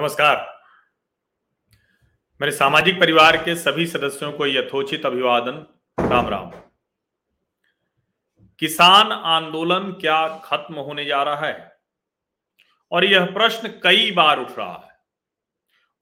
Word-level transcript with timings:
नमस्कार। 0.00 0.62
मेरे 2.40 2.52
सामाजिक 2.52 3.00
परिवार 3.00 3.36
के 3.36 3.54
सभी 3.54 3.86
सदस्यों 3.86 4.32
को 4.32 4.46
यथोचित 4.46 5.06
अभिवादन, 5.06 5.66
राम 6.08 6.28
राम। 6.28 6.50
किसान 8.58 9.12
आंदोलन 9.12 9.92
क्या 9.92 10.38
खत्म 10.44 10.74
होने 10.74 11.04
जा 11.04 11.22
रहा 11.22 11.46
है? 11.46 11.76
और 12.92 13.04
यह 13.04 13.24
प्रश्न 13.24 13.68
कई 13.68 14.10
बार 14.10 14.40
उठ 14.40 14.58
रहा 14.58 14.88
है। 14.88 15.00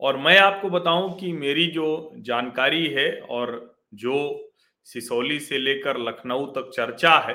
और 0.00 0.16
मैं 0.16 0.38
आपको 0.38 0.70
बताऊँ 0.70 1.18
कि 1.18 1.32
मेरी 1.32 1.66
जो 1.66 2.12
जानकारी 2.16 2.86
है 2.86 3.20
और 3.20 3.78
जो 3.94 4.48
सिसोली 4.84 5.40
से 5.40 5.58
लेकर 5.58 5.98
लखनऊ 5.98 6.46
तक 6.46 6.70
चर्चा 6.74 7.18
है, 7.18 7.34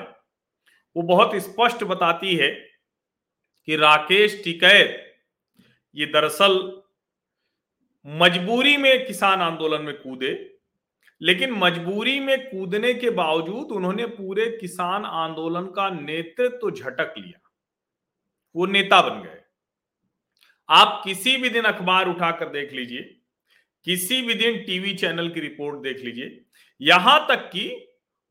वो 0.96 1.02
बहुत 1.02 1.34
स्पष्ट 1.34 1.84
बताती 1.84 2.36
है 2.36 2.50
कि 3.66 3.76
राकेश 3.76 4.40
टिकैत 4.44 5.03
ये 5.94 6.06
दरअसल 6.06 6.56
मजबूरी 8.06 8.76
में 8.76 9.06
किसान 9.06 9.40
आंदोलन 9.40 9.82
में 9.82 9.94
कूदे, 9.96 10.32
लेकिन 11.20 11.52
मजबूरी 11.52 12.18
में 12.20 12.38
कूदने 12.40 12.92
के 12.94 13.10
बावजूद 13.12 13.72
उन्होंने 13.72 14.06
पूरे 14.08 14.46
किसान 14.58 15.04
आंदोलन 15.04 15.66
का 15.76 15.88
नेतृत्व 15.90 16.56
तो 16.58 16.70
झटक 16.70 17.14
लिया। 17.18 17.40
वो 18.54 18.66
नेता 18.66 19.00
बन 19.02 19.22
गए। 19.22 19.40
आप 20.68 21.00
किसी 21.04 21.36
भी 21.36 21.48
दिन 21.50 21.64
अखबार 21.64 22.08
उठाकर 22.08 22.48
देख 22.48 22.72
लीजिए, 22.72 23.00
किसी 23.86 24.20
भी 24.22 24.34
दिन 24.34 24.62
टीवी 24.64 24.94
चैनल 24.94 25.28
की 25.28 25.40
रिपोर्ट 25.40 25.82
देख 25.82 26.04
लीजिए, 26.04 26.40
यहाँ 26.80 27.26
तक 27.28 27.48
कि 27.48 27.68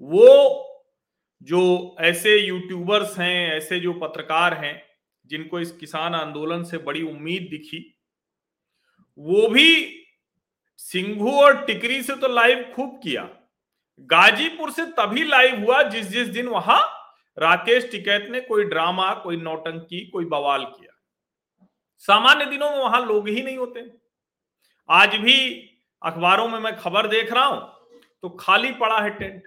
वो 0.02 0.70
जो 1.41 1.95
ऐसे 2.02 2.38
यूट्यूबर्स 2.38 3.18
हैं, 3.20 3.52
ऐसे 3.52 3.80
जो 3.80 3.93
पत्रकार 3.93 4.54
हैं 4.55 4.82
जिनको 5.26 5.60
इस 5.60 5.71
किसान 5.71 6.16
आंदोलन 6.16 6.63
से 6.63 6.77
बड़ी 6.79 7.02
उम्मीद 7.04 7.48
दिखी, 7.52 7.79
वो 9.18 9.48
भी 9.49 9.99
सिंघू 10.79 11.32
और 11.34 11.63
टिकरी 11.66 12.02
से 12.04 12.16
तो 12.16 12.27
लाइव 12.27 12.63
खूब 12.76 12.99
किया। 13.04 13.21
गाजीपुर 14.10 14.71
से 14.71 14.85
तभी 14.94 15.24
लाइव 15.24 15.60
हुआ 15.60 15.82
जिस 15.84 16.07
जिस 16.07 16.27
दिन 16.29 16.48
वहाँ 16.48 16.82
राकेश 17.38 17.90
टिकैत 17.91 18.27
ने 18.32 18.40
कोई 18.41 18.63
ड्रामा, 18.66 19.13
कोई 19.13 19.38
नौटंकी, 19.38 20.05
कोई 20.07 20.26
बवाल 20.26 20.63
किया। 20.66 20.91
सामान्य 22.04 22.46
दिनों 22.46 22.70
में 22.71 22.79
वहाँ 22.79 23.05
लोग 23.05 23.29
ही 23.29 23.41
नहीं 23.41 23.57
होते। 23.57 23.90
आज 24.90 25.16
भी 25.18 25.35
अखबारों 26.01 26.48
में 26.48 26.60
मैं 26.60 26.76
खबर 26.77 27.07
देख 27.07 27.32
रहा 27.34 27.46
हूँ 27.46 28.01
तो 28.24 28.29
खाली 28.32 28.71
पड़ा 28.74 28.99
है 28.99 29.10
टेंट। 29.12 29.44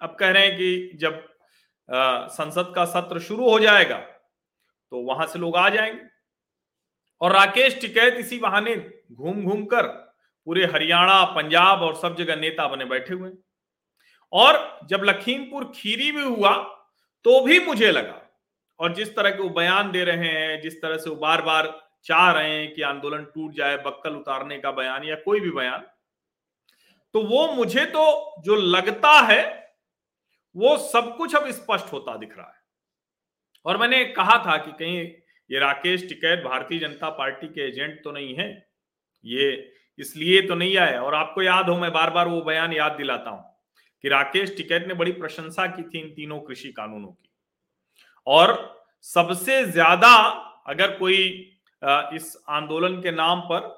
अब 0.00 0.16
कह 0.20 0.30
रहे 0.30 0.46
हैं 0.46 0.56
कि 0.56 0.98
जब 0.98 1.22
संसद 2.30 2.72
का 2.76 2.84
सत्र 2.86 3.20
शुरू 3.20 3.50
हो 3.50 3.58
जाएगा 3.60 3.96
तो 4.92 4.98
वहाँ 5.02 5.26
से 5.26 5.38
लोग 5.38 5.56
आ 5.56 5.68
जाएँगे। 5.68 6.00
और 7.20 7.32
राकेश 7.32 7.80
टिकैत 7.80 8.14
इसी 8.14 8.38
बहाने 8.38 8.74
घूम 9.12 9.42
घूम 9.42 9.64
कर 9.64 9.86
पूरे 10.46 10.64
हरियाणा, 10.66 11.24
पंजाब 11.26 11.82
और 11.82 11.94
सब 11.96 12.16
जगह 12.16 12.36
नेता 12.36 12.66
बने 12.68 12.84
बैठे 12.84 13.14
हुए 13.14 13.30
और 14.32 14.78
जब 14.88 15.02
लखीमपुर 15.04 15.64
खीरी 15.74 16.10
भी 16.12 16.22
हुआ 16.22 16.52
तो 17.24 17.40
भी 17.40 17.58
मुझे 17.60 17.90
लगा, 17.90 18.20
और 18.80 18.94
जिस 18.94 19.14
तरह 19.16 19.30
के 19.30 19.42
वो 19.42 19.48
बयान 19.50 19.90
दे 19.92 20.04
रहे 20.04 20.28
हैं, 20.28 20.60
जिस 20.60 20.80
तरह 20.82 20.96
से 20.96 21.10
वो 21.10 21.16
बार 21.16 21.42
बार 21.42 21.72
चाह 22.04 22.30
रहे 22.32 22.50
हैं 22.50 22.72
कि 22.74 22.82
आंदोलन 22.82 23.24
टूट 23.24 23.52
जाए, 23.52 23.76
बक्कल 23.76 24.16
उतारने 24.16 24.58
का 24.58 24.70
बयान 24.72 25.04
या 25.04 25.14
कोई 25.16 25.40
भी 25.40 25.50
बयान 25.50 25.86
तो 27.14 27.22
वो 27.22 27.46
मुझे 27.52 27.84
तो 27.86 28.42
जो 28.42 28.54
लगता 28.56 29.12
है, 29.22 29.42
वो 30.56 30.76
सब 30.78 31.16
कुछ 31.16 31.34
अब 31.34 31.50
स्पष्ट 31.50 31.92
होता 31.92 32.16
दिख 32.16 32.36
रहा 32.38 32.46
है। 32.46 32.61
और 33.66 33.78
मैंने 33.78 34.04
कहा 34.12 34.36
था 34.46 34.56
कि 34.56 34.72
कहीं 34.74 34.98
ये 35.50 35.58
राकेश 35.58 36.08
टिकैत 36.08 36.42
भारतीय 36.44 36.78
जनता 36.78 37.08
पार्टी 37.12 37.46
के 37.48 37.68
एजेंट 37.68 38.02
तो 38.04 38.12
नहीं 38.12 38.34
है 38.34 38.48
ये 39.24 39.50
इसलिए 39.98 40.40
तो 40.42 40.54
नहीं 40.54 40.76
आए। 40.78 40.96
और 40.98 41.14
आपको 41.14 41.42
याद 41.42 41.68
हो 41.68 41.76
मैं 41.78 41.92
बार 41.92 42.10
बार 42.10 42.28
वो 42.28 42.40
बयान 42.42 42.72
याद 42.72 42.92
दिलाता 42.92 43.30
हूँ 43.30 43.44
कि 44.04 44.08
राकेश 44.08 44.56
टिकैत 44.56 44.86
ने 44.88 44.94
बड़ी 44.94 45.12
प्रशंसा 45.12 45.66
की 45.68 45.82
थी 45.84 46.00
इन 46.00 46.08
तीनों 46.14 46.38
कृषि 46.40 46.72
कानूनों 46.72 47.08
की। 47.08 47.28
और 48.26 48.54
सबसे 49.04 49.64
ज़्यादा 49.66 50.14
अगर 50.68 50.96
कोई 50.98 51.18
इस 52.14 52.36
आंदोलन 52.50 53.00
के 53.02 53.10
नाम 53.12 53.40
पर 53.42 53.70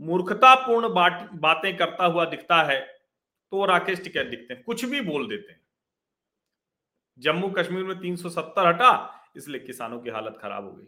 मूर्खतापूर्ण 0.00 0.88
बात, 0.94 1.28
बातें 1.34 1.76
करता 1.76 2.04
हुआ 2.04 2.24
दिखता 2.26 2.62
है 2.62 2.80
तो 3.52 3.56
वो 3.56 3.66
राकेश 3.66 4.02
टिकैत 4.04 4.26
दिखते 4.26 4.54
हैं। 4.54 4.62
कुछ 4.64 4.84
भी 4.84 5.00
बोल 5.02 5.28
देते 5.28 5.52
हैं। 5.52 5.60
जम्मू 7.18 7.48
कश्मीर 7.50 7.84
में 7.84 7.98
370 7.98 8.66
हटा 8.66 9.13
इसलिए 9.36 9.60
किसानों 9.60 10.00
की 10.00 10.10
हालत 10.10 10.38
खराब 10.42 10.64
हो 10.64 10.72
गई। 10.72 10.86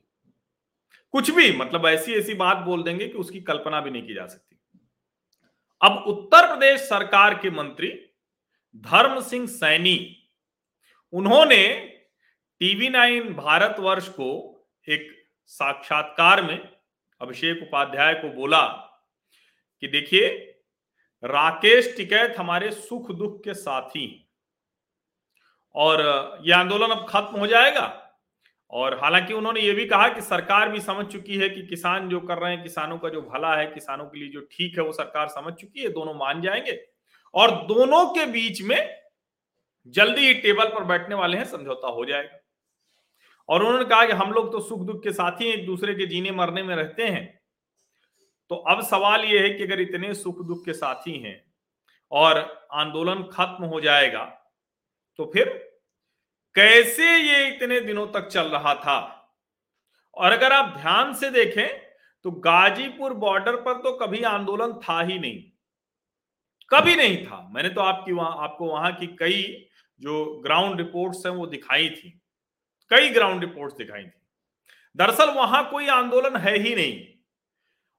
कुछ 1.13 1.31
भी 1.31 1.53
मतलब 1.53 1.87
ऐसी 1.87 2.15
ऐसी 2.15 2.35
बात 2.35 2.57
बोल 2.57 2.83
देंगे 2.83 3.09
कि 3.09 3.19
उसकी 3.19 3.41
कल्पना 3.41 3.81
भी 3.81 3.91
नहीं 3.91 4.07
की 4.07 4.15
जा 4.15 4.27
सकती। 4.27 4.59
अब 5.81 6.05
उत्तर 6.07 6.47
प्रदेश 6.47 6.81
सरकार 6.81 7.35
के 7.35 7.51
मंत्री 7.51 7.89
धर्म 8.77 9.21
सिंह 9.21 9.47
सैनी, 9.47 10.29
उन्होंने 11.13 11.75
टीवी 12.61 12.89
नाइन 12.89 13.33
भारतवर्ष 13.35 14.09
को 14.09 14.29
एक 14.89 15.09
साक्षात्कार 15.47 16.43
में 16.43 16.59
अभिषेक 17.21 17.63
उपाध्याय 17.63 18.15
को 18.15 18.29
बोला 18.29 18.67
कि 19.83 19.89
देखिए, 19.89 20.29
राकेश 21.23 21.97
टिकैत 21.97 22.35
हमारे 22.39 22.71
सुख 22.71 23.11
दुख 23.11 23.43
के 23.45 23.55
साथी 23.55 24.31
और 25.75 26.01
यह 26.45 26.59
आंदोलन 26.59 26.95
अब 26.95 27.07
खत्म 27.09 27.39
हो 27.39 27.47
जाएगा। 27.47 28.06
और 28.71 28.99
हालाँकि 28.99 29.35
उन्होंने 29.35 29.61
ये 29.61 29.73
भी 29.73 29.87
कहा 29.87 30.09
कि 30.09 30.21
सरकार 30.21 30.69
भी 30.69 30.81
समझ 30.81 31.07
चुकी 31.07 31.37
है 31.37 31.49
कि 31.49 31.67
किसान 31.67 32.09
जो 32.09 32.21
कर 32.21 32.39
रहे 32.39 32.55
हैं, 32.55 32.63
किसानों 32.63 32.99
का 32.99 33.09
जो 33.09 33.23
भला 33.23 33.57
है, 33.57 33.67
किसानों 33.67 34.05
के 34.05 34.19
लिए 34.19 34.29
जो 34.29 34.41
ठीक 34.41 34.79
है, 34.79 34.85
वो 34.85 34.93
सरकार 34.93 35.29
समझ 35.29 35.55
चुकी 35.55 35.83
है, 35.83 35.89
दोनों 35.89 36.15
मान 36.15 36.43
जाएँगे। 36.43 36.87
और 37.35 37.51
दोनों 37.51 38.07
के 38.07 38.27
बीच 38.27 38.63
में 38.63 39.03
जल्दी 39.87 40.27
ही 40.27 40.35
टेबल 40.35 40.65
पर 40.65 40.85
बैठने 40.85 41.15
वाले 41.15 41.39
हैं, 41.39 41.45
समझौता 41.45 41.89
हो 41.89 42.05
जाएगा। 42.05 42.39
और 43.49 43.63
उन्होंने 43.63 43.85
कहा 43.85 44.07
कि 44.07 44.13
हम 44.13 44.33
लोग 44.33 44.53
तो 44.53 44.61
सुख 44.61 44.81
दुख 44.81 45.03
के 45.05 45.13
साथ 45.13 45.41
ही 45.41 45.51
एक 45.51 45.67
दूसरे 45.67 45.95
के 45.95 46.07
जीने 46.07 46.31
मरने 46.31 46.63
में 46.63 46.77
रहते 46.77 47.03
हैं। 47.03 47.41
तो 48.51 48.57
अब 48.57 48.83
सवाल 48.83 49.25
यह 49.25 49.43
है 49.43 49.51
कि 49.51 49.65
अगर 49.65 49.81
इतने 49.81 50.15
सुख 50.15 50.47
दुख 50.47 50.65
के 50.65 50.73
साथी 50.73 51.19
हैं 51.19 51.53
और 52.13 52.67
आंदोलन 52.73 53.23
खत्म 53.23 53.65
हो 53.65 53.81
जाएगा 53.81 54.25
तो 55.17 55.31
फिर 55.35 55.76
कैसे 56.57 57.17
ये 57.17 57.49
इतने 57.49 57.81
दिनों 57.81 58.07
तक 58.07 58.29
चल 58.29 58.47
रहा 58.47 58.75
था? 58.75 59.29
और 60.15 60.33
अगर 60.33 60.53
आप 60.53 60.77
ध्यान 60.77 61.15
से 61.15 61.31
देखें 61.31 61.69
तो 62.23 62.31
गाजीपुर 62.31 63.15
बॉर्डर 63.15 63.57
पर 63.57 63.75
तो 63.75 63.93
कभी 63.93 64.23
आंदोलन 64.23 64.73
था 64.73 65.03
ही 65.03 65.19
नहीं। 65.19 65.43
कभी 66.71 66.97
नहीं 66.97 67.27
था। 67.27 67.49
मैंने 67.53 67.69
तो 67.69 67.81
आपकी 67.81 68.13
वहाँ, 68.13 68.37
आपको 68.39 68.67
वहाँ 68.67 68.93
की 68.93 69.07
कई 69.07 69.69
जो 70.01 70.41
ग्राउंड 70.45 70.79
रिपोर्ट्स 70.79 71.27
हैं 71.27 71.33
वो 71.33 71.47
दिखाई 71.47 71.89
थी। 71.89 72.23
कई 72.91 73.11
ग्राउंड 73.11 73.41
रिपोर्ट्स 73.41 73.77
दिखाई 73.77 74.03
थी। 74.03 74.27
दरअसल 74.97 75.31
वहाँ 75.31 75.71
कोई 75.71 75.89
आंदोलन 75.89 76.37
है 76.37 76.59
ही 76.59 76.75
नहीं। 76.75 77.07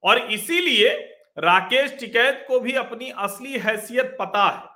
और 0.03 0.17
इसीलिए 0.17 0.89
राकेश 1.37 1.99
टिकैत 1.99 2.45
को 2.47 2.59
भी 2.59 2.73
अपनी 2.73 3.09
असली 3.09 3.59
हैसियत 3.59 4.17
पता 4.19 4.49
है। 4.49 4.69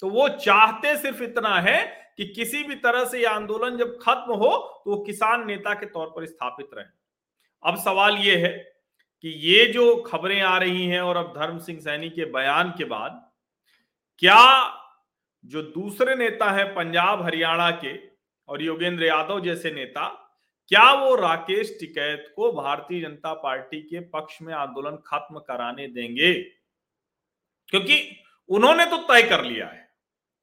तो 0.00 0.08
वो 0.08 0.28
चाहते 0.28 0.96
सिर्फ़ 0.96 1.22
इतना 1.22 1.60
है 1.60 2.05
कि 2.18 2.26
किसी 2.26 2.62
भी 2.64 2.74
तरह 2.74 3.04
से 3.04 3.20
यह 3.22 3.30
आंदोलन 3.30 3.76
जब 3.76 3.98
खत्म 4.02 4.34
हो 4.34 4.50
तो 4.84 4.90
वो 4.90 4.96
किसान 5.04 5.46
नेता 5.46 5.74
के 5.74 5.86
तौर 5.86 6.06
पर 6.06 6.26
स्थापित 6.26 6.70
रहे। 6.74 6.84
अब 7.64 7.76
सवाल 7.76 8.16
ये 8.16 8.36
है 8.36 8.52
कि 9.24 9.28
ये 9.28 9.64
जो 9.66 9.96
खबरें 10.02 10.40
आ 10.40 10.56
रही 10.58 10.86
हैं 10.86 11.00
और 11.00 11.16
अब 11.16 11.32
धर्म 11.36 11.58
सिंह 11.58 11.80
सैनी 11.80 12.10
के 12.10 12.24
बयान 12.24 12.74
के 12.78 12.84
बाद, 12.84 13.22
क्या 14.18 14.42
जो 15.44 15.62
दूसरे 15.62 16.14
नेता 16.14 16.50
है 16.50 16.64
पंजाब, 16.64 17.22
हरियाणा 17.22 17.70
के 17.70 17.96
और 18.48 18.62
योगेंद्र 18.62 19.04
यादव 19.04 19.40
जैसे 19.40 19.70
नेता, 19.70 20.06
क्या 20.68 20.92
वो 20.92 21.14
राकेश 21.14 21.76
टिकैत 21.80 22.32
को 22.36 22.52
भारतीय 22.52 23.00
जनता 23.00 23.32
पार्टी 23.34 23.80
के 23.82 24.00
पक्ष 24.00 24.38
में 24.42 24.52
आंदोलन 24.54 24.96
खत्म 25.06 25.38
कराने 25.38 25.86
देंगे? 25.88 26.32
क्योंकि 27.68 28.16
उन्होंने 28.48 28.86
तो 28.86 28.96
तय 28.98 29.22
कर 29.22 29.44
लिया 29.44 29.66
है। 29.66 29.85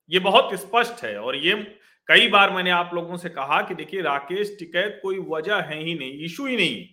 ये 0.09 0.19
बहुत 0.19 0.53
स्पष्ट 0.53 1.03
है 1.03 1.17
और 1.19 1.35
ये 1.35 1.55
कई 2.07 2.27
बार 2.27 2.51
मैंने 2.51 2.69
आप 2.71 2.93
लोगों 2.93 3.17
से 3.17 3.29
कहा 3.29 3.61
कि 3.61 3.75
देखिए, 3.75 4.01
राकेश, 4.01 4.55
टिकैत 4.59 4.99
कोई 5.03 5.19
वजह 5.29 5.61
है 5.61 5.79
ही 5.79 5.93
नहीं 5.93 6.23
इशू 6.25 6.45
ही 6.45 6.55
नहीं। 6.55 6.85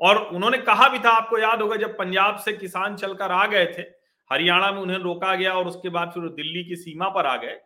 और 0.00 0.18
उन्होंने 0.26 0.58
कहा 0.58 0.88
भी 0.88 0.98
था, 0.98 1.10
आपको 1.10 1.38
याद 1.38 1.62
होगा 1.62 1.76
जब 1.76 1.96
पंजाब 1.98 2.38
से 2.38 2.52
किसान 2.52 2.96
चलकर 2.96 3.32
आ 3.32 3.46
गए 3.46 3.66
थे, 3.66 3.82
हरियाणा 4.30 4.70
में 4.72 4.80
उन्हें 4.82 4.98
रोका 4.98 5.34
गया 5.34 5.52
और 5.52 5.66
उसके 5.66 5.88
बाद 5.88 6.10
फिर 6.10 6.28
दिल्ली 6.30 6.64
की 6.64 6.76
सीमा 6.76 7.08
पर 7.08 7.26
आ 7.26 7.36
गए 7.36 7.60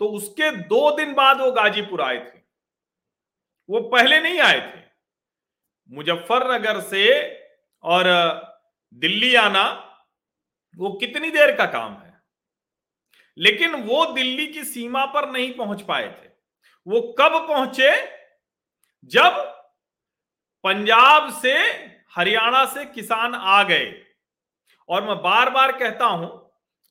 तो 0.00 0.06
उसके 0.08 0.50
दो 0.66 0.90
दिन 0.96 1.12
बाद 1.14 1.40
वो 1.40 1.50
गाजीपुर 1.52 2.00
आए 2.02 2.18
थे। 2.18 2.38
वो 3.68 3.80
पहले 3.88 4.20
नहीं 4.20 4.38
आए 4.40 4.60
थे। 4.60 4.80
मुजफ्फरनगर 5.90 6.80
से 6.80 7.02
और 7.84 8.04
दिल्ली 8.94 9.34
आना, 9.34 9.64
वो 10.78 10.92
कितनी 10.92 11.30
देर 11.30 11.54
का 11.56 11.66
काम 11.66 11.92
है? 11.92 12.09
लेकिन 13.38 13.74
वो 13.82 14.04
दिल्ली 14.14 14.46
की 14.46 14.64
सीमा 14.64 15.04
पर 15.06 15.30
नहीं 15.30 15.52
पहुँच 15.54 15.82
पाए 15.82 16.08
थे। 16.08 16.28
वो 16.86 17.00
कब 17.20 17.38
पहुँचे? 17.48 17.90
जब 19.12 19.38
पंजाब 20.64 21.32
से 21.32 21.54
हरियाणा 22.16 22.64
से 22.64 22.84
किसान 22.84 23.34
आ 23.34 23.62
गए। 23.62 23.92
और 24.88 25.06
मैं 25.06 25.16
बार 25.16 25.50
बार 25.50 25.72
कहता 25.72 26.06
हूँ 26.06 26.28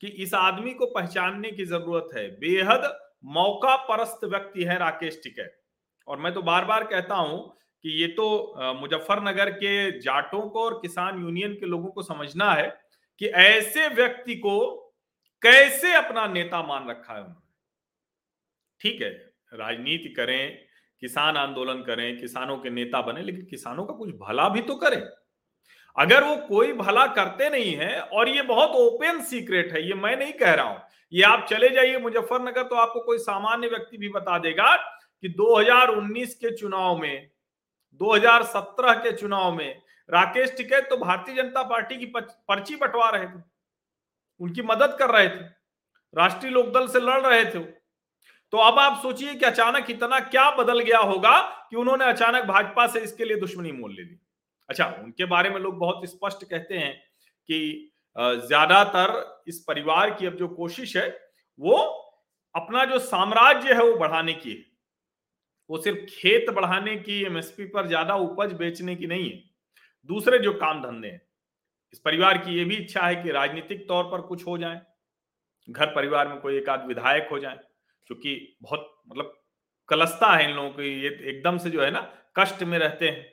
कि 0.03 0.07
इस 0.23 0.33
आदमी 0.33 0.73
को 0.73 0.85
पहचानने 0.85 1.51
की 1.51 1.65
ज़रूरत 1.65 2.09
है। 2.15 2.27
बेहद 2.39 2.91
मौका 3.27 3.75
परस्त 3.85 4.23
व्यक्ति 4.23 4.63
है 4.63 4.77
राकेश 4.79 5.19
टिकैत। 5.23 5.55
और 6.07 6.19
मैं 6.19 6.33
तो 6.33 6.41
बार 6.41 6.65
बार 6.65 6.83
कहता 6.83 7.15
हूँ 7.15 7.39
कि 7.83 7.89
ये 8.01 8.07
तो 8.07 8.53
मुजफ्फरनगर 8.79 9.49
के 9.51 9.99
जाटों 9.99 10.41
को 10.41 10.63
और 10.63 10.79
किसान 10.81 11.21
यूनियन 11.21 11.53
के 11.53 11.65
लोगों 11.65 11.89
को 11.89 12.03
समझना 12.03 12.51
है 12.53 12.67
कि 13.21 13.27
ऐसे 13.27 13.87
व्यक्ति 13.87 14.35
को 14.35 14.57
कैसे 15.41 15.93
अपना 15.93 16.25
नेता 16.27 16.61
मान 16.63 16.89
रखा 16.89 17.13
है 17.13 17.19
उन्होंने? 17.19 17.47
ठीक 18.81 19.01
है, 19.01 19.09
राजनीति 19.53 20.09
करें, 20.09 20.57
किसान 21.01 21.37
आंदोलन 21.37 21.81
करें, 21.83 22.19
किसानों 22.19 22.57
के 22.57 22.69
नेता 22.69 23.01
बने, 23.01 23.21
लेकिन 23.21 23.45
किसानों 23.45 23.85
का 23.85 23.93
कुछ 23.93 24.09
भला 24.17 24.47
भी 24.49 24.61
तो 24.61 24.75
करें। 24.75 25.01
अगर 25.95 26.23
वो 26.23 26.35
कोई 26.47 26.73
भला 26.73 27.05
करते 27.07 27.49
नहीं 27.49 27.73
है, 27.75 27.99
और 28.01 28.29
ये 28.29 28.41
बहुत 28.41 28.69
ओपन 28.69 29.21
सीक्रेट 29.21 29.71
है, 29.73 29.87
ये 29.87 29.93
मैं 29.93 30.15
नहीं 30.17 30.33
कह 30.33 30.53
रहा 30.53 30.65
हूँ, 30.65 30.81
ये 31.13 31.23
आप 31.23 31.45
चले 31.49 31.69
जाइए 31.69 31.97
मुजफ्फरनगर 31.97 32.63
तो 32.63 32.75
आपको 32.75 32.99
कोई 32.99 33.17
सामान्य 33.17 33.67
व्यक्ति 33.67 33.97
भी 33.97 34.09
बता 34.09 34.37
देगा 34.39 34.75
कि 34.75 35.29
2019 35.29 36.33
के 36.35 36.55
चुनाव 36.57 36.97
में 36.97 37.29
2017 38.01 38.93
के 38.93 39.11
चुनाव 39.11 39.55
में 39.55 39.81
राकेश 40.09 40.53
टिकैत 40.57 40.87
तो 40.89 40.97
भारतीय 40.97 41.35
जनता 41.35 41.63
पार्टी 41.63 41.97
की 41.97 42.05
पर्ची 42.05 42.75
बंटवा 42.75 43.09
रहे 43.09 43.25
थे। 43.25 43.41
उनकी 44.41 44.61
मदद 44.63 44.95
कर 44.99 45.09
रहे 45.11 45.27
थे। 45.29 45.43
राष्ट्रीय 46.13 46.51
लोकदल 46.53 46.87
से 46.87 46.99
लड़ 47.01 47.21
रहे 47.21 47.43
थे 47.45 47.59
तो 48.53 48.57
अब 48.59 48.79
आप 48.79 49.01
सोचिए 49.01 49.33
कि 49.35 49.45
अचानक 49.45 49.89
इतना 49.89 50.19
क्या 50.21 50.49
बदल 50.53 50.79
गया 50.79 50.99
होगा 50.99 51.39
कि 51.69 51.75
उन्होंने 51.75 52.05
अचानक 52.05 52.43
भाजपा 52.45 52.85
से 52.87 52.99
इसके 53.01 53.25
लिए 53.25 53.37
दुश्मनी 53.39 53.71
मोल 53.71 53.91
ले 53.91 54.01
ली। 54.01 54.19
अच्छा 54.69 54.85
उनके 54.99 55.25
बारे 55.27 55.49
में 55.49 55.59
लोग 55.59 55.77
बहुत 55.79 56.09
स्पष्ट 56.09 56.43
कहते 56.45 56.77
हैं 56.77 56.93
कि 57.49 57.91
ज़्यादातर 58.15 59.43
इस 59.47 59.63
परिवार 59.67 60.09
की 60.11 60.25
अब 60.25 60.35
जो 60.35 60.47
कोशिश 60.49 60.95
है, 60.97 61.07
वो 61.59 61.77
अपना 62.55 62.85
जो 62.85 62.99
साम्राज्य 63.01 63.73
है 63.73 63.83
वो 63.83 63.95
बढ़ाने 63.97 64.33
की 64.35 64.49
है। 64.49 64.65
वो 65.69 65.77
सिर्फ़ 65.77 65.99
खेत 66.09 66.49
बढ़ाने 66.49 66.95
की, 66.97 67.23
एमएसपी 67.23 67.65
पर 67.67 67.87
ज़्यादा 67.87 68.15
उपज 68.17 68.53
बेचने 68.55 68.95
की 68.95 69.07
नहीं 69.07 69.29
है। 69.29 69.41
दूसरे 70.09 70.39
जो 70.39 70.53
काम 70.55 70.81
धंधे 70.83 71.07
हैं 71.07 71.21
इस 71.93 71.99
परिवार 71.99 72.37
की 72.37 72.57
ये 72.57 72.63
भी 72.65 72.75
इच्छा 72.75 73.05
है 73.05 73.15
कि 73.15 73.31
राजनीतिक 73.31 73.87
तौर 73.87 74.03
पर 74.03 74.21
कुछ 74.21 74.45
हो 74.47 74.57
जाए, 74.57 74.81
घर 75.67 75.93
परिवार 75.95 76.27
में 76.27 76.39
कोई 76.39 76.57
एक 76.57 76.69
आध 76.69 76.85
विधायक 76.87 77.27
हो 77.31 77.39
जाए 77.39 77.59
क्योंकि 78.09 78.57
बहुत 78.61 78.91
मतलब 79.07 79.35
कलस्ता 79.89 80.27
है 80.27 80.49
इन 80.49 80.55
लोगों 80.55 80.69
को, 80.69 80.81
ये 80.81 81.09
एकदम 81.29 81.57
से 81.57 81.69
जो 81.69 81.81
है 81.81 81.91
ना, 81.91 82.01
कष्ट 82.37 82.63
में 82.63 82.77
रहते 82.79 83.09
हैं। 83.09 83.25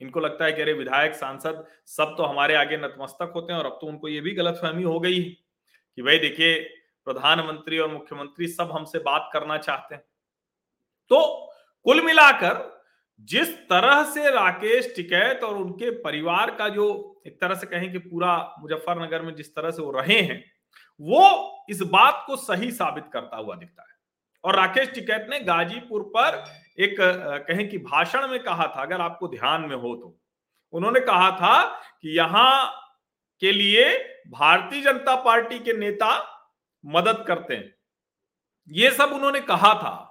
इनको 0.00 0.20
लगता 0.20 0.44
है 0.44 0.52
कि 0.52 0.62
अरे 0.62 0.72
विधायक, 0.72 1.14
सांसद 1.14 1.64
सब 1.86 2.14
तो 2.16 2.24
हमारे 2.24 2.54
आगे 2.54 2.76
नतमस्तक 2.76 3.32
होते 3.34 3.52
हैं 3.52 3.60
और 3.60 3.66
अब 3.66 3.78
तो 3.80 3.86
उनको 3.86 4.08
ये 4.08 4.20
भी 4.20 4.30
गलतफहमी 4.34 4.82
हो 4.82 4.98
गई 5.00 5.16
है 5.16 5.30
कि 5.98 6.02
भाई 6.02 6.18
देखिए, 6.18 6.58
प्रधानमंत्री 7.06 7.78
और 7.78 7.90
मुख्यमंत्री 7.90 8.46
सब 8.48 8.72
हमसे 8.72 8.98
बात 9.00 9.30
करना 9.32 9.56
चाहते 9.58 9.94
हैं। 9.94 10.04
तो 11.10 11.20
कुल 11.86 12.02
मिलाकर 12.04 12.58
जिस 13.20 13.48
तरह 13.68 14.02
से 14.04 14.30
राकेश 14.30 14.92
टिकैत 14.96 15.42
और 15.44 15.56
उनके 15.56 15.90
परिवार 15.90 16.50
का 16.50 16.68
जो 16.68 16.86
एक 17.26 17.40
तरह 17.40 17.54
से 17.54 17.66
कहें 17.66 17.92
कि 17.92 17.98
पूरा 17.98 18.56
मुजफ्फरनगर 18.58 19.22
में 19.22 19.34
जिस 19.34 19.54
तरह 19.54 19.70
से 19.70 19.82
वो 19.82 19.90
रहे 19.90 20.20
हैं, 20.20 20.44
वो 21.00 21.66
इस 21.70 21.82
बात 21.82 22.24
को 22.26 22.36
सही 22.36 22.70
साबित 22.70 23.04
करता 23.12 23.36
हुआ 23.36 23.56
दिखता 23.56 23.82
है। 23.82 23.94
और 24.44 24.56
राकेश 24.56 24.88
टिकैत 24.88 25.26
ने 25.30 25.40
गाजीपुर 25.40 26.02
पर 26.16 26.44
एक 26.80 26.96
कहें 27.48 27.68
कि 27.68 27.78
भाषण 27.78 28.28
में 28.28 28.42
कहा 28.42 28.66
था, 28.66 28.82
अगर 28.82 29.00
आपको 29.00 29.28
ध्यान 29.28 29.60
में 29.60 29.76
हो 29.76 29.94
तो। 29.96 30.18
उन्होंने 30.72 31.00
कहा 31.00 31.30
था 31.30 31.64
कि 32.02 32.16
यहाँ 32.16 32.78
के 33.40 33.52
लिए 33.52 33.92
भारतीय 34.28 34.82
जनता 34.82 35.14
पार्टी 35.16 35.58
के 35.58 35.72
नेता 35.72 36.10
मदद 36.84 37.24
करते 37.28 37.54
हैं। 37.54 37.74
ये 38.70 38.90
सब 38.90 39.12
उन्होंने 39.12 39.40
कहा 39.40 39.74
था। 39.74 40.08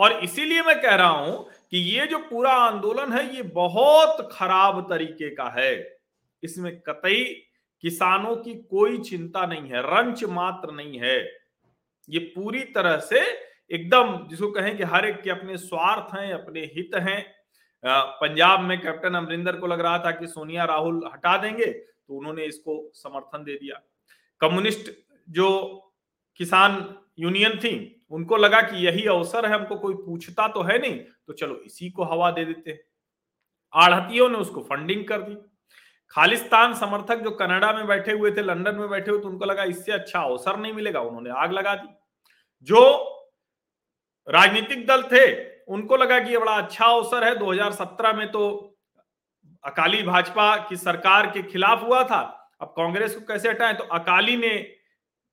और 0.00 0.12
इसीलिए 0.24 0.62
मैं 0.62 0.80
कह 0.82 0.94
रहा 0.94 1.08
हूँ 1.08 1.46
कि 1.70 1.78
ये 1.78 2.06
जो 2.06 2.18
पूरा 2.20 2.52
आंदोलन 2.52 3.12
है, 3.12 3.24
ये 3.36 3.42
बहुत 3.42 4.28
खराब 4.32 4.80
तरीके 4.90 5.28
का 5.34 5.48
है। 5.56 5.98
इसमें 6.42 6.80
कतई 6.80 7.24
किसानों 7.84 8.34
की 8.36 8.54
कोई 8.70 8.98
चिंता 9.00 9.44
नहीं 9.46 9.70
है, 9.70 9.82
रंच 9.82 10.24
मात्र 10.30 10.72
नहीं 10.72 10.98
है। 11.00 11.18
ये 12.08 12.18
पूरी 12.34 12.60
तरह 12.74 12.98
से 13.00 13.20
एकदम 13.70 14.16
जिसको 14.28 14.50
कहें 14.50 14.76
कि 14.76 14.82
हर 14.84 15.06
एक 15.06 15.20
के 15.22 15.30
अपने 15.30 15.56
स्वार्थ 15.58 16.14
हैं, 16.14 16.32
अपने 16.32 16.60
हित 16.74 16.94
हैं। 16.98 17.22
पंजाब 17.84 18.60
में 18.60 18.80
कैप्टन 18.80 19.14
अमरिंदर 19.14 19.56
को 19.56 19.66
लग 19.66 19.80
रहा 19.80 19.98
था 19.98 20.10
कि 20.10 20.26
सोनिया, 20.26 20.64
राहुल 20.64 21.02
हटा 21.06 21.36
देंगे 21.36 21.66
तो 21.66 22.14
उन्होंने 22.14 22.44
इसको 22.44 22.90
समर्थन 22.94 23.44
दे 23.44 23.54
दिया। 23.54 23.80
कम्युनिस्ट 24.40 24.90
जो 25.28 25.48
किसान 26.40 26.76
यूनियन 27.18 27.58
थी, 27.58 27.72
उनको 28.10 28.36
लगा 28.36 28.60
कि 28.62 28.86
यही 28.86 29.04
अवसर 29.08 29.46
है, 29.46 29.52
हमको 29.52 29.76
कोई 29.76 29.94
पूछता 29.96 30.46
तो 30.48 30.62
है 30.62 30.78
नहीं 30.78 30.98
तो 30.98 31.32
चलो 31.32 31.56
इसी 31.56 31.90
को 31.90 32.04
हवा 32.04 32.30
दे 32.30 32.44
देते। 32.44 32.78
आढ़तियों 33.74 34.28
ने 34.28 34.38
उसको 34.38 34.60
फंडिंग 34.62 35.04
कर 35.04 35.22
दी। 35.22 35.36
खालिस्तान 36.10 36.74
समर्थक 36.74 37.20
जो 37.20 37.30
कनाडा 37.32 37.72
में 37.72 37.86
बैठे 37.86 38.12
हुए 38.12 38.30
थे, 38.30 38.42
लंदन 38.42 38.74
में 38.74 38.88
बैठे 38.90 39.10
हुए 39.10 39.20
तो 39.20 39.28
उनको 39.28 39.44
लगा 39.44 39.64
इससे 39.64 39.92
अच्छा 39.92 40.20
अवसर 40.20 40.56
नहीं 40.56 40.72
मिलेगा, 40.72 41.00
उन्होंने 41.00 41.30
आग 41.32 41.52
लगा 41.52 41.74
दी। 41.74 41.88
जो 42.68 42.80
राजनीतिक 44.28 44.86
दल 44.86 45.02
थे, 45.02 45.24
उनको 45.66 45.96
लगा 45.96 46.18
कि 46.18 46.32
ये 46.32 46.38
बड़ा 46.38 46.52
अच्छा 46.52 46.86
अवसर 46.86 47.24
है 47.24 47.34
2017 47.38 48.12
में 48.12 48.30
तो 48.32 48.42
अकाली 49.64 50.02
भाजपा 50.02 50.56
की 50.68 50.76
सरकार 50.78 51.30
के 51.30 51.42
खिलाफ 51.42 51.82
हुआ 51.82 52.02
था, 52.04 52.20
अब 52.60 52.74
कांग्रेस 52.76 53.14
को 53.14 53.20
कैसे 53.26 53.48
हटाएँ? 53.48 53.74
तो 53.74 53.84
अकाली 53.84 54.36
ने 54.36 54.56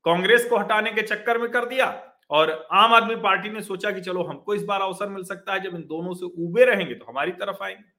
कांग्रेस 0.06 0.46
को 0.46 0.58
हटाने 0.58 0.92
के 0.92 1.02
चक्कर 1.04 1.38
में 1.38 1.50
कर 1.52 1.66
दिया 1.66 1.88
और 2.32 2.52
आम 2.74 2.94
आदमी 2.94 3.16
पार्टी 3.18 3.50
ने 3.50 3.62
सोचा 3.64 3.92
कि 3.92 4.02
चलो 4.02 4.24
हमको 4.24 4.56
इस 4.56 4.64
बार 4.64 4.82
अवसर 4.82 5.10
मिल 5.10 5.24
सकता 5.26 5.54
है, 5.54 5.60
जब 5.60 5.76
इन 5.76 5.82
दोनों 5.84 6.14
से 6.14 6.26
उबे 6.26 6.66
रहेंगे 6.66 6.94
तो 6.94 7.06
हमारी 7.06 7.32
तरफ़ 7.34 7.64
आएँगे। 7.64 7.96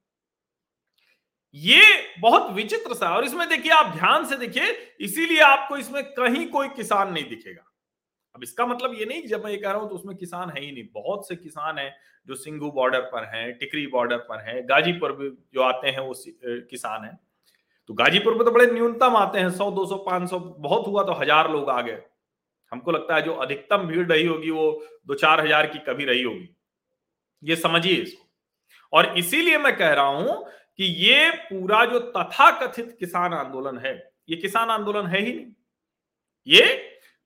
ये 1.54 1.82
बहुत 2.20 2.50
विचित्र 2.52 2.94
सा 2.94 3.14
और 3.16 3.24
इसमें 3.24 3.48
देखिए, 3.48 3.72
आप 3.72 3.94
ध्यान 3.94 4.24
से 4.26 4.36
देखिए, 4.36 4.64
इसीलिए 5.00 5.40
आपको 5.42 5.76
इसमें 5.76 6.02
कहीं 6.12 6.46
कोई 6.48 6.68
किसान 6.70 7.12
नहीं 7.12 7.24
दिखेगा। 7.24 7.64
अब 8.34 8.42
इसका 8.42 8.66
मतलब 8.66 8.94
ये 8.94 9.04
नहीं 9.04 9.26
जब 9.26 9.44
मैं 9.44 9.50
ये 9.50 9.56
कह 9.56 9.70
रहा 9.70 9.80
हूँ 9.80 9.88
तो 9.88 9.94
उसमें 9.94 10.16
किसान 10.16 10.50
है 10.50 10.60
ही 10.60 10.70
नहीं, 10.72 10.84
बहुत 10.94 11.28
से 11.28 11.36
किसान 11.36 11.78
हैं 11.78 11.94
जो 12.28 12.34
सिंघू 12.36 12.70
बॉर्डर 12.72 13.00
पर 13.12 13.24
हैं, 13.26 13.52
टिकरी 13.58 13.86
बॉर्डर 13.86 14.16
पर 14.28 14.40
हैं, 14.48 14.62
गाजीपुर 14.68 15.16
जो 15.54 15.62
आते 15.62 15.88
हैं 15.88 16.00
वो 16.00 16.14
किसान 16.70 17.04
हैं। 17.04 17.18
तो 17.88 17.94
गाजीपुर 17.94 18.34
में 18.34 18.44
तो 18.44 18.50
बड़े 18.50 18.66
न्यूनतम 18.66 19.16
आते 19.16 19.38
हैं, 19.38 19.50
सौ, 19.50 19.70
दो 19.70 19.84
सौ, 19.86 19.96
पाँच 19.98 20.28
सौ, 20.30 20.38
बहुत 20.38 20.86
हुआ 20.86 21.02
तो 21.04 21.12
हज़ार 21.14 21.50
लोग 21.50 21.68
आ 21.70 21.80
गए। 21.80 22.02
हमको 22.72 22.90
लगता 22.90 23.14
है 23.14 23.22
जो 23.22 23.34
अधिकतम 23.34 23.86
भीड़ 23.86 24.06
रही 24.06 24.26
होगी 24.26 24.50
वो 24.50 24.70
दो 25.06 25.14
चार 25.14 25.40
हज़ार 25.40 25.66
की 25.66 25.78
कभी 25.86 26.04
रही 26.04 26.22
होगी। 26.22 26.48
ये 27.42 27.56
समझिए 27.56 27.94
इसको। 27.94 28.26
और 28.92 29.16
इसीलिए 29.18 29.58
मैं 29.58 29.76
कह 29.76 29.92
रहा 29.92 30.06
हूँ 30.06 30.44
कि 30.78 30.84
ये 30.84 31.30
पूरा 31.30 31.84
जो 31.84 31.98
तथा 32.10 32.50
कथित 32.60 32.96
किसान 33.00 33.34
आंदोलन 33.34 33.78
है, 33.78 33.94
ये 34.28 34.36
किसान 34.36 34.70
आंदोलन 34.70 35.06
है 35.06 35.20
ही 35.20 35.32
नहीं। 35.32 35.46
ये 36.46 36.66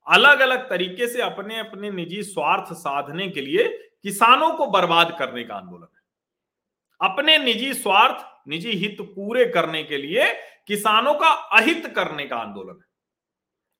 अलग 0.06 0.40
अलग 0.40 0.68
तरीके 0.70 1.06
से 1.06 1.22
अपने 1.22 1.58
अपने 1.58 1.90
निजी 1.90 2.22
स्वार्थ 2.22 2.72
साधने 2.74 3.28
के 3.28 3.40
लिए 3.40 3.66
किसानों 4.02 4.52
को 4.52 4.66
बर्बाद 4.68 5.16
करने 5.18 5.44
का 5.44 5.54
आंदोलन 5.54 5.82
है। 5.84 7.08
अपने 7.08 7.36
निजी 7.40 7.72
स्वार्थ, 7.74 8.24
निजी 8.48 8.70
हित 8.72 8.96
पूरे 9.10 9.44
करने 9.48 9.82
के 9.84 9.96
लिए 9.98 10.32
किसानों 10.72 11.14
का 11.14 11.30
अहित 11.52 11.86
करने 11.96 12.26
का 12.26 12.36
आंदोलन 12.38 12.74
है। 12.74 12.86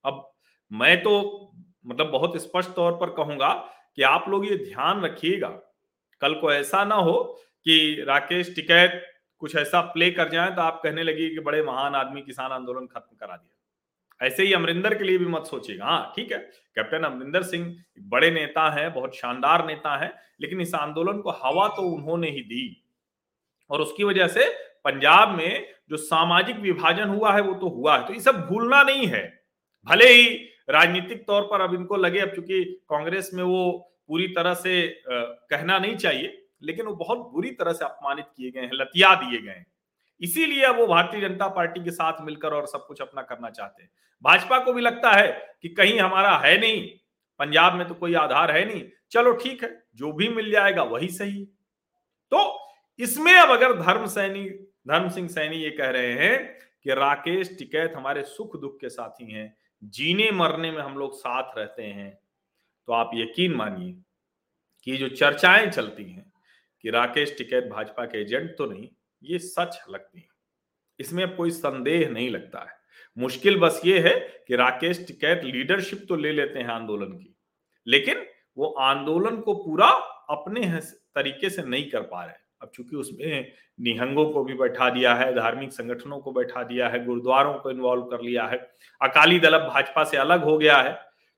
अब 0.05 0.33
मैं 0.71 1.03
तो 1.03 1.13
मतलब 1.87 2.11
बहुत 2.11 2.37
स्पष्ट 2.43 2.71
तौर 2.71 2.93
पर 2.97 3.11
कहूँगा 3.15 3.53
कि 3.97 4.03
आप 4.05 4.29
लोग 4.29 4.45
ये 4.47 4.57
ध्यान 4.59 5.01
रखिएगा। 5.03 5.49
कल 6.23 6.35
को 6.35 6.53
ऐसा 6.53 6.85
ना 6.85 6.95
हो 6.97 7.23
कि 7.67 8.05
राकेश 8.09 8.55
टिकैत 8.55 9.03
कुछ 9.43 9.55
ऐसा 9.57 9.81
प्ले 9.93 10.11
कर 10.11 10.29
जाए 10.31 10.51
तो 10.51 10.63
आप 10.63 10.81
कहने 10.83 11.03
लगे 11.03 11.29
कि 11.29 11.41
बड़े 11.41 11.63
महान 11.63 11.95
आदमी 11.95 12.23
किसान 12.23 12.53
आंदोलन 12.53 12.87
खत्म 12.87 13.17
करा 13.17 13.37
दिया। 13.37 14.27
ऐसे 14.27 14.43
ही 14.43 14.53
अमरिंदर 14.53 14.95
के 14.95 15.05
लिए 15.05 15.19
भी 15.19 15.27
मत 15.27 15.47
सोचिएगा। 15.47 15.85
हाँ 15.85 16.13
ठीक 16.17 16.33
है, 16.33 16.39
कैप्टन 16.77 17.05
अमरिंदर 17.05 17.43
सिंह 17.43 17.75
बड़े 18.01 18.31
नेता 18.31 18.69
हैं, 18.71 18.93
बहुत 18.95 19.17
शानदार 19.17 19.67
नेता 19.67 19.97
हैं, 19.97 20.13
लेकिन 20.41 20.61
इस 20.61 20.75
आंदोलन 20.75 21.21
को 21.21 21.31
हवा 21.43 21.67
तो 21.69 21.83
उन्होंने 21.89 22.31
ही 22.31 22.43
दी 22.43 22.85
और 23.71 23.81
उसकी 23.81 24.05
वजह 24.05 24.29
से 24.29 24.47
पंजाब 24.85 25.37
में 25.37 25.67
जो 25.91 25.97
सामाजिक 25.97 26.57
विभाजन 26.59 27.09
हुआ 27.09 27.33
है, 27.33 27.41
वो 27.41 27.55
तो 27.55 27.69
हुआ 27.69 27.97
है। 27.97 28.07
तो 28.07 28.13
ये 28.15 28.21
सब 28.21 28.41
भूलना 28.47 28.83
नहीं 28.83 29.07
है। 29.07 29.23
भले 29.87 30.09
ही 30.09 30.29
राजनीतिक 30.71 31.27
तौर 31.27 31.43
पर 31.43 31.61
अब 31.61 31.75
इनको 31.75 31.97
लगे, 31.97 32.19
अब 32.21 32.35
चूँकि 32.35 32.63
कांग्रेस 32.91 33.31
में 33.35 33.43
वो 33.43 33.71
पूरी 34.09 34.27
तरह 34.29 34.55
से 34.55 34.87
कहना 35.09 35.79
नहीं 35.79 35.97
चाहिए, 35.97 36.39
लेकिन 36.63 36.87
वो 36.87 36.95
बहुत 36.95 37.19
बुरी 37.33 37.51
तरह 37.53 37.73
से 37.73 37.85
अपमानित 37.85 38.27
किए 38.27 38.51
गए 38.51 38.61
हैं, 38.61 38.71
लतिया 38.73 39.15
दिए 39.17 39.41
गए 39.41 39.51
हैं। 39.51 39.67
इसीलिए 40.21 40.69
वो 40.69 40.87
भारतीय 40.87 41.21
जनता 41.21 41.49
पार्टी 41.51 41.85
के 41.85 41.91
साथ 41.91 42.21
मिलकर 42.23 42.53
और 42.53 42.67
सब 42.67 42.87
कुछ 42.87 43.01
अपना 43.01 43.23
करना 43.23 43.51
चाहते 43.51 43.83
हैं। 43.83 43.91
भाजपा 44.25 44.59
को 44.59 44.73
भी 44.73 44.83
लगता 44.83 45.11
है 45.11 45.29
कि 45.63 45.69
कहीं 45.71 45.99
हमारा 45.99 46.37
है 46.39 46.59
नहीं, 46.61 46.83
पंजाब 47.41 47.75
में 47.75 47.87
तो 47.89 47.95
कोई 47.95 48.15
आधार 48.17 48.51
है 48.51 48.65
नहीं। 48.65 48.83
चलो 49.13 49.33
ठीक 49.35 49.63
है, 49.65 49.71
जो 49.95 50.13
भी 50.13 50.29
मिल 50.31 50.51
जाएगा 50.51 50.83
वही 50.85 51.09
सही 51.11 51.45
तो 52.33 52.59
इसमें 52.99 53.33
अब 53.33 53.51
अगर 53.51 53.73
धर्म 53.75 54.07
सैनी 54.09 54.45
धर्म 54.87 55.09
सिंह 55.09 55.29
सैनी 55.29 55.57
ये 55.57 55.71
कह 55.71 55.91
रहे 55.91 56.13
हैं 56.15 56.39
कि 56.83 56.95
राकेश 56.95 57.57
टिकैत 57.59 57.93
हमारे 57.97 58.23
सुख 58.25 58.57
दुख 58.61 58.79
के 58.81 58.89
साथी 58.89 59.33
हैं, 59.33 59.55
जीने 59.83 60.31
मरने 60.31 60.71
में 60.71 60.83
हम 60.83 60.97
लोग 60.99 61.15
साथ 61.15 61.59
रहते 61.59 61.83
हैं। 61.83 62.19
तो 62.89 62.93
आप 62.93 63.11
यकीन 63.15 63.55
मानिए 63.55 63.95
कि 64.87 64.97
जो 64.97 65.09
चर्चाएँ 65.09 65.67
चलती 65.67 66.05
हैं 66.05 66.31
कि 66.85 66.91
राकेश 66.91 67.37
टिकैत 67.39 67.65
भाजपा 67.65 68.05
के 68.05 68.21
एजेंट 68.23 68.51
तो 68.59 68.67
नहीं, 68.67 68.89
ये 69.23 69.39
सच 69.39 69.79
लगती 69.91 70.21
है। 70.21 70.29
इसमें 70.99 71.35
कोई 71.37 71.51
संदेह 71.51 72.09
नहीं 72.11 72.31
लगता 72.31 72.61
है। 72.61 72.81
मुश्किल 73.17 73.59
बस 73.59 73.81
ये 73.85 73.99
है 74.01 74.19
कि 74.49 74.57
राकेश 74.57 75.07
टिकैत 75.07 75.45
लीडरशिप 75.45 76.05
तो 76.09 76.17
ले 76.17 76.33
लेते 76.33 76.59
हैं 76.59 76.69
आंदोलन 76.69 77.13
की, 77.13 77.35
लेकिन 77.87 78.27
वो 78.57 78.67
आंदोलन 78.81 79.41
को 79.41 79.55
पूरा 79.55 79.89
अपने 80.31 80.67
तरीके 81.15 81.51
से 81.51 81.63
नहीं 81.63 81.91
कर 81.91 82.03
पा 82.03 82.25
रहे 82.25 82.35
अब 82.63 82.71
चूँकि 82.75 82.97
उसमें 82.97 83.53
निहंगों 83.81 84.25
को 84.31 84.43
भी 84.45 84.55
बैठा 84.55 84.89
दिया 84.91 85.15
है, 85.15 85.33
धार्मिक 85.35 85.73
संगठनों 85.73 86.19
को 86.19 86.33
बैठा 86.33 86.63
दिया 86.65 86.89
है, 86.89 87.05
गुरुद्वारों 87.05 87.55
को 87.55 87.71
इन्वॉल्व 87.71 88.03
कर 88.05 88.21
लिया 88.21 88.45
है, 88.47 88.59
अकाली 89.01 89.39
दल 89.41 89.55
अब 89.55 89.69
भाजपा 89.69 90.05
से 90.05 90.17
अलग 90.17 90.45
हो 90.45 90.57
गया 90.59 90.77
है 90.79 90.93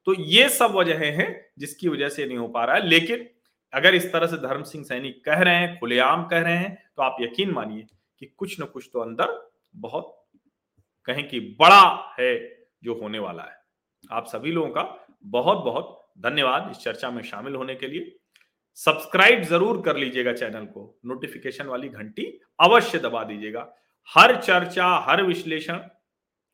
तो 0.07 0.15
ये 0.15 0.49
सब 0.49 0.73
वजह 0.73 0.99
हैं 0.99 1.29
जिसकी 1.59 1.89
वजह 1.89 2.09
से 2.09 2.27
नहीं 2.27 2.39
हो 2.39 2.49
पा 2.49 2.65
रहा 2.65 2.77
है। 2.77 2.87
लेकिन 2.87 3.27
अगर 3.73 3.95
इस 3.95 4.13
तरह 4.13 4.27
से 4.27 4.37
धर्म 4.39 4.63
सिंह 4.63 4.85
सैनी 4.85 5.11
कह 5.25 5.39
रहे 5.39 5.55
हैं, 5.55 5.79
खुलेआम 5.79 6.25
कह 6.25 6.41
रहे 6.41 6.57
हैं 6.57 6.75
तो 6.97 7.03
आप 7.03 7.17
यकीन 7.21 7.51
मानिए 7.51 7.87
कि 8.21 8.27
कुछ 8.29 8.59
ना 8.61 8.67
कुछ 8.67 8.89
तो 8.93 9.01
अंदर 9.01 9.33
बहुत 9.77 10.15
कहें 11.09 11.27
कि 11.29 11.41
बड़ा 11.61 12.15
है 12.19 12.35
जो 12.85 12.95
होने 12.95 13.19
वाला 13.19 13.43
है। 13.43 13.57
आप 14.11 14.27
सभी 14.27 14.53
लोगों 14.53 14.69
का 14.71 15.07
बहुत 15.25 15.65
बहुत 15.65 16.01
धन्यवाद 16.21 16.69
इस 16.71 16.79
चर्चा 16.79 17.11
में 17.11 17.23
शामिल 17.23 17.55
होने 17.55 17.75
के 17.75 17.87
लिए। 17.87 18.15
सब्सक्राइब 18.79 19.43
ज़रूर 19.43 19.81
कर 19.83 19.97
लीजिएगा 19.97 20.33
चैनल 20.33 20.65
को। 20.67 20.83
नोटिफिकेशन 21.07 21.67
वाली 21.67 21.89
घंटी 21.89 22.27
अवश्य 22.61 22.99
दबा 22.99 23.23
दीजिएगा। 23.25 23.73
हर 24.11 24.37
चर्चा 24.37 24.87
हर 25.07 25.23
विश्लेषण 25.23 25.81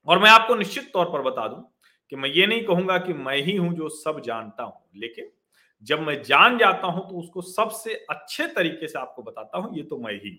और 0.07 0.19
मैं 0.19 0.31
आपको 0.31 0.55
निश्चित 0.55 0.91
तौर 0.93 1.07
पर 1.07 1.23
बता 1.23 1.47
दूँ 1.49 1.62
कि 2.12 2.17
मैं 2.17 2.29
ये 2.31 2.47
नहीं 2.47 2.65
कहूँगा 2.65 2.99
कि 2.99 3.12
मैं 3.15 3.37
ही 3.37 3.57
हूँ 3.57 3.73
जो 3.75 3.89
सब 3.89 4.21
जानता 4.25 4.62
हूँ 4.62 5.00
लेकिन 5.00 5.31
जब 5.87 6.00
मैं 6.00 6.23
जान 6.23 6.59
जाता 6.59 6.87
हूँ 6.87 7.09
तो 7.09 7.19
उसको 7.19 7.43
सबसे 7.43 7.95
अच्छे 8.11 8.47
तरीके 8.47 8.89
से 8.89 8.99
आपको 8.99 9.23
बताता 9.23 9.59
हूँ 9.59 9.77
ये 9.77 9.83
तो 9.83 9.99
मैं 9.99 10.15
ही 10.15 10.39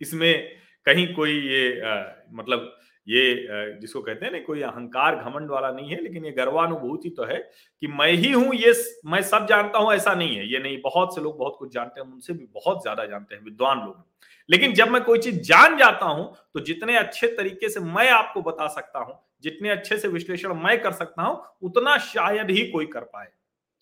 इसमें 0.00 0.56
कहीं 0.86 1.06
कोई 1.14 1.32
ये 1.38 1.80
आ, 1.80 2.04
मतलब 2.32 2.72
ये 3.10 3.78
जिसको 3.80 4.00
कहते 4.00 4.26
हैं 4.26 4.32
ना, 4.32 4.38
कोई 4.40 4.60
अहंकार 4.62 5.16
घमंड 5.16 5.50
वाला 5.50 5.70
नहीं 5.70 5.90
है, 5.90 6.00
लेकिन 6.02 6.24
ये 6.24 6.30
गर्वानुभूति 6.32 7.10
तो 7.10 7.24
है 7.24 7.38
कि 7.82 7.86
मैं 7.88 8.10
ही 8.12 8.30
हूँ, 8.32 8.54
ये 8.54 8.72
मैं 9.06 9.22
सब 9.24 9.46
जानता 9.46 9.78
हूँ, 9.78 9.92
ऐसा 9.92 10.14
नहीं 10.14 10.36
है। 10.36 10.46
ये 10.52 10.58
नहीं, 10.58 10.80
बहुत 10.82 11.14
से 11.14 11.20
लोग 11.20 11.38
बहुत 11.38 11.56
कुछ 11.58 11.72
जानते 11.72 12.00
हैं 12.00 12.06
उनसे 12.06 12.32
भी 12.32 12.46
बहुत 12.54 12.82
ज़्यादा 12.82 13.04
जानते 13.06 13.34
हैं, 13.34 13.42
विद्वान 13.44 13.78
लोग। 13.78 14.04
लेकिन 14.48 14.72
जब 14.74 14.88
मैं 14.88 15.02
कोई 15.04 15.18
चीज़ 15.18 15.40
जान 15.42 15.76
जाता 15.78 16.06
हूँ 16.06 16.32
तो 16.54 16.60
जितने 16.62 16.96
अच्छे 16.96 17.26
तरीके 17.28 17.68
से 17.68 17.80
मैं 17.80 18.08
आपको 18.10 18.42
बता 18.42 18.66
सकता 18.68 18.98
हूँ, 18.98 19.18
जितने 19.42 19.68
अच्छे 19.68 19.98
से 19.98 20.08
विश्लेषण 20.08 20.54
मैं 20.54 20.80
कर 20.82 20.92
सकता 20.92 21.22
हूँ, 21.22 21.42
उतना 21.62 21.96
शायद 21.98 22.50
ही 22.50 22.66
कोई 22.70 22.86
कर 22.86 23.00
पाए। 23.02 23.28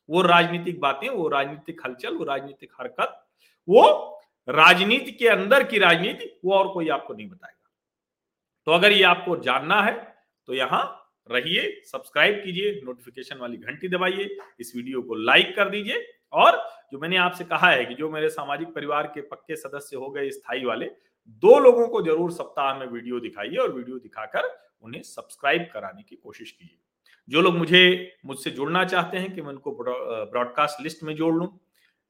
वो 0.09 0.23
राजनीतिक 0.23 0.81
बातें, 0.81 1.09
वो 1.09 1.29
राजनीतिक 1.29 1.81
हलचल, 1.87 2.15
वो 2.15 2.25
राजनीतिक 2.25 2.73
हरकत, 2.81 3.21
वो 3.69 3.85
राजनीति 4.49 5.13
के 5.13 5.29
अंदर 5.29 5.63
की 5.63 5.79
राजनीति, 5.79 6.31
वो 6.45 6.55
और 6.55 6.73
कोई 6.75 6.89
आपको 6.89 7.15
नहीं 7.15 7.29
बताएगा। 7.29 7.58
तो 8.69 8.73
अगर 8.73 8.93
ये 8.93 9.03
आपको 9.05 9.37
जानना 9.43 9.81
है 9.83 9.93
तो 10.49 10.55
यहाँ 10.55 10.81
रहिए 11.31 11.63
सब्सक्राइब 11.87 12.35
कीजिए 12.37 12.73
नोटिफिकेशन 12.85 13.37
वाली 13.37 13.57
घंटी 13.59 13.89
दबाइए, 13.89 14.29
इस 14.61 14.73
वीडियो 14.77 15.03
को 15.03 15.15
लाइक 15.17 15.55
कर 15.57 15.69
दीजिए। 15.71 16.05
और 16.33 16.57
जो 16.93 16.99
मैंने 16.99 17.17
आपसे 17.17 17.45
कहा 17.45 17.71
है 17.71 17.85
कि 17.85 17.95
जो 17.95 18.11
मेरे 18.11 18.29
सामाजिक 18.31 18.75
परिवार 18.75 19.07
के 19.15 19.21
पक्के 19.23 19.57
सदस्य 19.57 19.97
हो 19.97 20.11
गए 20.11 20.29
स्थायी 20.31 20.65
वाले, 20.65 20.87
दो 21.43 21.59
लोगों 21.59 21.87
को 21.89 22.03
ज़रूर 22.03 22.33
सप्ताह 22.33 22.75
में 22.79 22.87
वीडियो 22.87 23.21
दिखाइए 23.21 23.57
और 23.57 23.73
वीडियो 23.73 23.99
दिखाकर 23.99 24.51
उन्हें 24.83 25.03
सब्सक्राइब 25.05 25.67
कराने 25.73 26.03
की 26.03 26.17
कोशिश 26.17 26.51
कीजिए। 26.51 26.79
जो 27.29 27.43
लोग 27.43 27.57
मुझे, 27.57 28.13
मुझसे 28.27 28.51
जुड़ना 28.51 28.85
चाहते 28.87 29.17
हैं 29.17 29.35
कि 29.35 29.43
मैं 29.43 29.49
उनको 29.49 29.73
ब्रॉडकास्ट 30.31 30.83
लिस्ट 30.83 31.03
में 31.03 31.15
जोड़ 31.17 31.35
लूँ, 31.35 31.49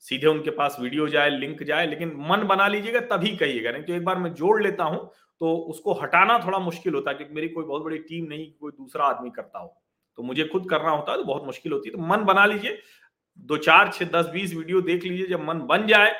सीधे 0.04 0.26
उनके 0.26 0.50
पास 0.52 0.76
वीडियो 0.80 1.08
जाए 1.08 1.30
लिंक 1.30 1.62
जाए, 1.62 1.86
लेकिन 1.86 2.12
मन 2.28 2.46
बना 2.46 2.68
लीजिएगा 2.68 3.00
तभी 3.08 3.36
कहिएगा, 3.36 3.70
नहीं 3.70 3.82
तो 3.82 3.92
एक 3.92 4.04
बार 4.04 4.18
मैं 4.18 4.34
जोड़ 4.34 4.62
लेता 4.62 4.84
हूँ 4.84 5.10
तो 5.40 5.54
उसको 5.70 5.92
हटाना 5.92 6.38
थोड़ा 6.38 6.58
मुश्किल 6.58 6.94
होता 6.94 7.10
है 7.10 7.16
क्योंकि 7.16 7.34
मेरी 7.34 7.48
कोई 7.48 7.64
बहुत 7.64 7.82
बड़ी 7.82 7.98
टीम 7.98 8.24
नहीं, 8.24 8.50
कोई 8.60 8.72
दूसरा 8.72 9.04
आदमी 9.04 9.30
करता 9.30 9.58
हो। 9.58 9.76
तो 10.18 10.22
मुझे 10.22 10.44
खुद 10.44 10.68
करना 10.70 10.90
होता 10.90 11.12
है 11.12 11.18
तो 11.18 11.24
बहुत 11.24 11.44
मुश्किल 11.44 11.72
होती 11.72 11.88
है। 11.88 11.96
तो 11.96 12.02
मन 12.02 12.24
बना 12.24 12.46
लीजिए, 12.46 12.78
दो 13.38 13.56
चार, 13.56 13.92
छह, 13.92 14.04
दस, 14.04 14.28
बीस 14.28 14.54
वीडियो 14.54 14.80
देख 14.80 15.04
लीजिए, 15.04 15.26
जब 15.26 15.44
मन 15.44 15.58
बन 15.60 15.86
जाए, 15.86 16.10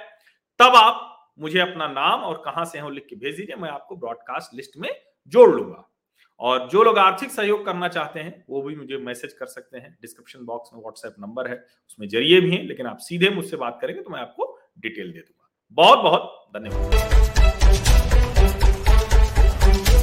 तब 0.60 0.76
आप 0.76 1.04
मुझे 1.38 1.58
अपना 1.60 1.88
नाम 1.88 2.20
और 2.20 2.42
कहाँ 2.44 2.64
से 2.64 2.78
हो 2.78 2.90
लिख 2.90 3.06
के 3.10 3.16
भेज 3.16 3.36
दीजिए, 3.36 3.56
मैं 3.56 3.70
आपको 3.70 3.96
ब्रॉडकास्ट 3.96 4.54
लिस्ट 4.54 4.76
में 4.76 4.90
जोड़ 5.26 5.50
लूँगा। 5.50 5.84
और 6.40 6.68
जो 6.68 6.82
लोग 6.82 6.98
आर्थिक 6.98 7.30
सहयोग 7.30 7.64
करना 7.66 7.88
चाहते 7.88 8.20
हैं, 8.20 8.44
वो 8.50 8.62
भी 8.62 8.76
मुझे 8.76 8.96
मैसेज 8.96 9.32
कर 9.32 9.46
सकते 9.46 9.78
हैं। 9.78 9.96
डिस्क्रिप्शन 10.00 10.44
बॉक्स 10.44 10.70
में 10.74 10.80
व्हाट्सएप 10.80 11.14
नंबर 11.18 11.48
है, 11.48 11.56
उसमें 11.88 12.08
ज़रिए 12.08 12.40
भी 12.40 12.50
हैं, 12.50 12.62
लेकिन 12.64 12.86
आप 12.86 12.98
सीधे 12.98 13.30
मुझसे 13.30 13.56
बात 13.56 13.78
करेंगे 13.82 14.02
तो 14.02 14.10
मैं 14.10 14.20
आपको 14.20 14.58
डिटेल 14.78 15.12
दे 15.12 15.18
दूँगा। 15.18 15.50
बहुत 15.72 15.98
बहुत 15.98 16.48
धन्यवाद। 16.56 17.27